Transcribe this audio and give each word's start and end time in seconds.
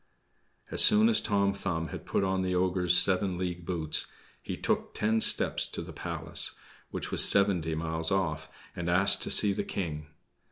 As 0.71 0.83
soon 0.83 1.09
as 1.09 1.21
Tom 1.21 1.53
Thumb 1.53 1.89
had 1.89 2.07
put 2.07 2.23
on 2.23 2.41
the 2.41 2.55
ogre's 2.55 2.97
seven 2.97 3.37
league 3.37 3.67
boots, 3.67 4.07
he 4.41 4.57
took 4.57 4.95
ten 4.95 5.21
steps 5.21 5.67
to 5.67 5.83
the 5.83 5.93
Palace, 5.93 6.55
which 6.89 7.11
was 7.11 7.23
seventy 7.23 7.75
miles 7.75 8.09
off, 8.09 8.49
and 8.75 8.89
asked 8.89 9.21
to 9.21 9.29
see 9.29 9.53
the 9.53 9.63
King. 9.63 10.07